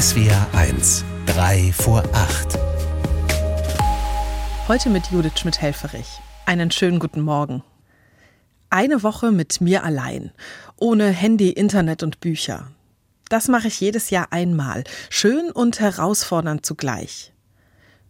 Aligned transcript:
SWR 0.00 0.48
1, 0.54 1.04
3 1.26 1.72
vor 1.72 2.02
8. 2.12 2.58
Heute 4.66 4.90
mit 4.90 5.06
Judith 5.12 5.38
Schmidt-Helferich. 5.38 6.18
Einen 6.46 6.72
schönen 6.72 6.98
guten 6.98 7.20
Morgen. 7.20 7.62
Eine 8.70 9.04
Woche 9.04 9.30
mit 9.30 9.60
mir 9.60 9.84
allein, 9.84 10.32
ohne 10.80 11.10
Handy, 11.10 11.50
Internet 11.50 12.02
und 12.02 12.18
Bücher. 12.18 12.72
Das 13.28 13.46
mache 13.46 13.68
ich 13.68 13.78
jedes 13.78 14.10
Jahr 14.10 14.32
einmal, 14.32 14.82
schön 15.10 15.52
und 15.52 15.78
herausfordernd 15.78 16.66
zugleich. 16.66 17.32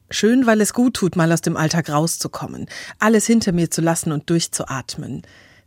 Schön, 0.08 0.46
weil 0.46 0.62
es 0.62 0.72
gut 0.72 0.94
tut, 0.94 1.16
mal 1.16 1.30
aus 1.30 1.42
dem 1.42 1.58
Alltag 1.58 1.90
rauszukommen, 1.90 2.66
alles 2.98 3.26
hinter 3.26 3.52
mir 3.52 3.70
zu 3.70 3.82
lassen 3.82 4.10
und 4.10 4.30
durchzuatmen. 4.30 5.20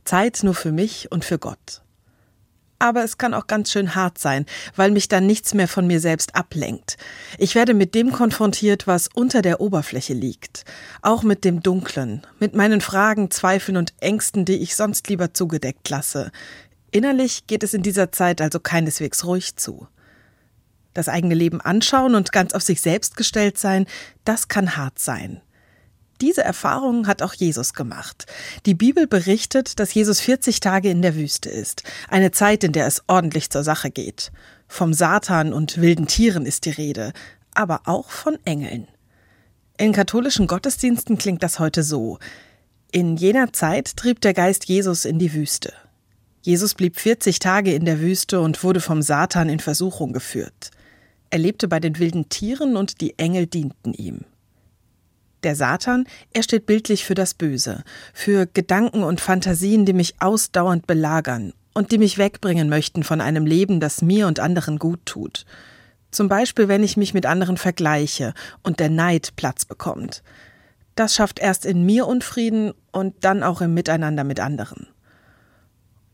Zeit 0.04 0.39
nur 0.41 0.55
für 0.55 0.71
mich 0.71 1.11
und 1.11 1.25
für 1.25 1.38
Gott. 1.38 1.84
Aber 2.80 3.04
es 3.04 3.18
kann 3.18 3.34
auch 3.34 3.48
ganz 3.48 3.71
schön 3.71 3.96
hart 3.96 4.18
sein, 4.20 4.46
weil 4.75 4.91
mich 4.91 5.07
dann 5.07 5.26
nichts 5.26 5.54
mehr 5.54 5.68
von 5.68 5.88
mir 5.88 6.00
selbst 6.00 6.36
ablenkt. 6.36 6.98
Ich 7.39 7.55
werde 7.55 7.73
mit 7.73 7.95
dem 7.95 8.12
konfrontiert, 8.12 8.85
was 8.85 9.09
unter 9.13 9.41
der 9.41 9.62
Oberfläche 9.62 10.13
liegt. 10.13 10.63
Auch 11.02 11.23
mit 11.23 11.44
dem 11.44 11.63
Dunklen, 11.63 12.26
mit 12.40 12.55
meinen 12.55 12.82
Fragen, 12.82 13.32
Zweifeln 13.32 13.77
und 13.77 13.94
Ängsten, 13.99 14.45
die 14.45 14.58
ich 14.58 14.76
sonst 14.76 15.08
lieber 15.09 15.34
zugedeckt 15.34 15.90
lasse. 15.90 16.32
Innerlich 16.91 17.48
geht 17.48 17.63
es 17.63 17.73
in 17.73 17.82
dieser 17.82 18.12
Zeit 18.12 18.41
also 18.41 18.59
keineswegs 18.59 19.26
ruhig 19.26 19.55
zu. 19.55 19.88
Das 20.94 21.09
eigene 21.09 21.35
Leben 21.35 21.62
anschauen 21.62 22.16
und 22.16 22.32
ganz 22.32 22.54
auf 22.54 22.63
sich 22.63 22.82
selbst 22.82 23.18
gestellt 23.18 23.57
sein, 23.57 23.85
das 24.23 24.48
kann 24.48 24.77
hart 24.77 24.99
sein. 24.99 25.41
Diese 26.21 26.44
Erfahrung 26.44 27.05
hat 27.05 27.21
auch 27.21 27.34
Jesus 27.34 27.73
gemacht. 27.73 28.26
Die 28.66 28.73
Bibel 28.73 29.05
berichtet, 29.05 29.80
dass 29.80 29.94
Jesus 29.94 30.20
40 30.20 30.59
Tage 30.59 30.90
in 30.90 31.02
der 31.02 31.16
Wüste 31.16 31.49
ist, 31.49 31.84
eine 32.09 32.31
Zeit, 32.31 32.63
in 32.63 32.71
der 32.71 32.88
es 32.88 33.03
ordentlich 33.07 33.49
zur 33.52 33.63
Sache 33.63 33.91
geht. 33.91 34.31
Vom 34.67 34.93
Satan 34.93 35.53
und 35.53 35.80
wilden 35.80 36.07
Tieren 36.07 36.45
ist 36.45 36.66
die 36.66 36.71
Rede, 36.71 37.13
aber 37.53 37.81
auch 37.85 38.09
von 38.09 38.38
Engeln. 38.45 38.88
In 39.77 39.93
katholischen 39.93 40.48
Gottesdiensten 40.48 41.20
klingt 41.20 41.43
das 41.43 41.60
heute 41.60 41.84
so. 41.84 42.18
In 42.91 43.15
jener 43.15 43.54
Zeit 43.54 43.95
trieb 43.95 44.21
der 44.21 44.34
Geist 44.34 44.65
Jesus 44.65 45.05
in 45.05 45.20
die 45.20 45.34
Wüste. 45.34 45.71
Jesus 46.41 46.73
blieb 46.73 46.98
40 46.98 47.38
Tage 47.40 47.73
in 47.73 47.85
der 47.85 47.99
Wüste 47.99 48.41
und 48.41 48.63
wurde 48.63 48.82
vom 48.82 49.01
Satan 49.04 49.49
in 49.49 49.60
Versuchung 49.60 50.13
geführt. 50.13 50.71
Er 51.29 51.40
lebte 51.40 51.68
bei 51.68 51.79
den 51.79 51.99
wilden 51.99 52.29
Tieren 52.29 52.76
und 52.76 53.01
die 53.01 53.20
Engel 53.20 53.45
dienten 53.45 53.93
ihm. 53.93 54.21
Der 55.43 55.55
Satan, 55.55 56.07
er 56.34 56.43
steht 56.43 56.66
bildlich 56.66 57.05
für 57.05 57.13
das 57.13 57.34
Böse, 57.34 57.84
für 58.13 58.48
Gedanken 58.48 59.04
und 59.04 59.21
Fantasien, 59.21 59.85
die 59.85 59.94
mich 59.94 60.16
ausdauernd 60.20 60.88
belagern 60.88 61.54
und 61.74 61.91
die 61.91 61.99
mich 61.99 62.18
wegbringen 62.18 62.70
möchten 62.70 63.04
von 63.04 63.21
einem 63.21 63.46
Leben, 63.46 63.79
das 63.79 64.02
mir 64.02 64.28
und 64.28 64.40
anderen 64.40 64.79
gut 64.79 65.06
tut. 65.06 65.46
Zum 66.09 66.28
Beispiel, 66.28 66.68
wenn 66.68 66.84
ich 66.84 66.97
mich 66.97 67.13
mit 67.13 67.25
anderen 67.25 67.57
vergleiche 67.57 68.34
und 68.63 68.79
der 68.79 68.90
Neid 68.90 69.35
Platz 69.35 69.66
bekommt. 69.66 70.24
Das 70.96 71.13
schafft 71.13 71.38
erst 71.38 71.66
in 71.66 71.85
mir 71.85 72.07
Unfrieden 72.07 72.74
und 72.91 73.13
dann 73.24 73.44
auch 73.44 73.62
im 73.62 73.75
Miteinander 73.75 74.24
mit 74.24 74.40
anderen. 74.40 74.88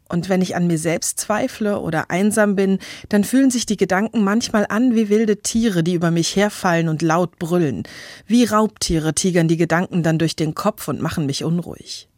Und 0.10 0.30
wenn 0.30 0.42
ich 0.42 0.56
an 0.56 0.68
mir 0.68 0.78
selbst 0.78 1.20
zweifle 1.20 1.80
oder 1.80 2.12
einsam 2.12 2.56
bin, 2.56 2.80
dann 3.10 3.24
fühlen 3.24 3.50
sich 3.50 3.66
die 3.66 3.78
Gedanken 3.78 4.24
manchmal 4.24 4.66
an 4.70 4.96
wie 4.96 5.10
wilde 5.10 5.42
Tiere, 5.42 5.84
die 5.84 5.94
über 5.94 6.12
mich 6.12 6.36
herfallen 6.36 6.90
und 6.90 7.02
laut 7.02 7.40
brüllen. 7.40 7.84
Wie 8.28 8.44
Raubtiere 8.44 9.14
tigern 9.14 9.48
die 9.48 9.58
Gedanken 9.58 10.04
dann 10.04 10.20
durch 10.20 10.36
den 10.36 10.54
Kopf 10.54 10.88
und 10.88 11.02
machen 11.02 11.26
mich 11.26 11.44
unruhig. 11.44 12.10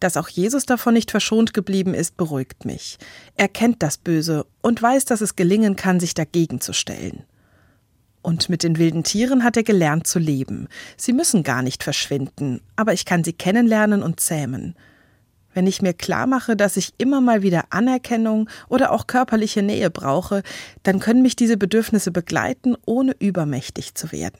Dass 0.00 0.16
auch 0.16 0.28
Jesus 0.28 0.66
davon 0.66 0.94
nicht 0.94 1.10
verschont 1.10 1.54
geblieben 1.54 1.94
ist, 1.94 2.16
beruhigt 2.16 2.64
mich. 2.64 2.98
Er 3.36 3.48
kennt 3.48 3.82
das 3.82 3.98
Böse 3.98 4.46
und 4.60 4.80
weiß, 4.80 5.06
dass 5.06 5.20
es 5.20 5.36
gelingen 5.36 5.76
kann, 5.76 5.98
sich 6.00 6.14
dagegen 6.14 6.60
zu 6.60 6.72
stellen. 6.72 7.24
Und 8.22 8.48
mit 8.48 8.62
den 8.62 8.78
wilden 8.78 9.02
Tieren 9.02 9.44
hat 9.44 9.56
er 9.56 9.64
gelernt 9.64 10.06
zu 10.06 10.18
leben. 10.18 10.68
Sie 10.96 11.12
müssen 11.12 11.42
gar 11.42 11.62
nicht 11.62 11.82
verschwinden, 11.82 12.60
aber 12.76 12.92
ich 12.94 13.04
kann 13.04 13.22
sie 13.22 13.34
kennenlernen 13.34 14.02
und 14.02 14.20
zähmen 14.20 14.74
wenn 15.54 15.66
ich 15.66 15.82
mir 15.82 15.94
klar 15.94 16.26
mache, 16.26 16.56
dass 16.56 16.76
ich 16.76 16.92
immer 16.98 17.20
mal 17.20 17.42
wieder 17.42 17.64
Anerkennung 17.70 18.48
oder 18.68 18.92
auch 18.92 19.06
körperliche 19.06 19.62
Nähe 19.62 19.90
brauche, 19.90 20.42
dann 20.82 21.00
können 21.00 21.22
mich 21.22 21.36
diese 21.36 21.56
Bedürfnisse 21.56 22.10
begleiten, 22.10 22.76
ohne 22.84 23.14
übermächtig 23.18 23.94
zu 23.94 24.12
werden. 24.12 24.38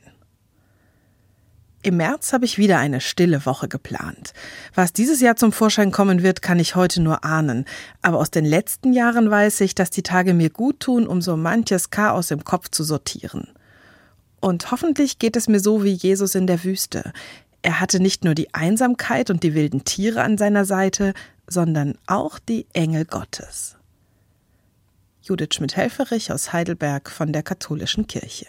Im 1.84 1.98
März 1.98 2.32
habe 2.32 2.46
ich 2.46 2.56
wieder 2.56 2.78
eine 2.78 3.02
stille 3.02 3.44
Woche 3.44 3.68
geplant. 3.68 4.32
Was 4.74 4.94
dieses 4.94 5.20
Jahr 5.20 5.36
zum 5.36 5.52
Vorschein 5.52 5.92
kommen 5.92 6.22
wird, 6.22 6.40
kann 6.40 6.58
ich 6.58 6.76
heute 6.76 7.02
nur 7.02 7.24
ahnen. 7.24 7.66
Aber 8.00 8.20
aus 8.20 8.30
den 8.30 8.46
letzten 8.46 8.94
Jahren 8.94 9.30
weiß 9.30 9.60
ich, 9.60 9.74
dass 9.74 9.90
die 9.90 10.02
Tage 10.02 10.32
mir 10.32 10.48
gut 10.48 10.80
tun, 10.80 11.06
um 11.06 11.20
so 11.20 11.36
manches 11.36 11.90
Chaos 11.90 12.30
im 12.30 12.42
Kopf 12.42 12.70
zu 12.70 12.84
sortieren. 12.84 13.48
Und 14.40 14.70
hoffentlich 14.70 15.18
geht 15.18 15.36
es 15.36 15.46
mir 15.46 15.60
so 15.60 15.84
wie 15.84 15.92
Jesus 15.92 16.34
in 16.34 16.46
der 16.46 16.64
Wüste. 16.64 17.12
Er 17.64 17.80
hatte 17.80 17.98
nicht 17.98 18.24
nur 18.24 18.34
die 18.34 18.52
Einsamkeit 18.52 19.30
und 19.30 19.42
die 19.42 19.54
wilden 19.54 19.84
Tiere 19.84 20.22
an 20.22 20.36
seiner 20.36 20.66
Seite, 20.66 21.14
sondern 21.46 21.96
auch 22.06 22.38
die 22.38 22.66
Engel 22.74 23.06
Gottes. 23.06 23.76
Judith 25.22 25.54
Schmidt-Helferich 25.54 26.30
aus 26.30 26.52
Heidelberg 26.52 27.10
von 27.10 27.32
der 27.32 27.42
Katholischen 27.42 28.06
Kirche. 28.06 28.48